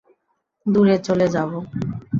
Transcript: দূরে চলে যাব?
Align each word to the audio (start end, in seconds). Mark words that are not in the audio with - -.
দূরে 0.65 0.95
চলে 1.07 1.27
যাব? 1.27 1.51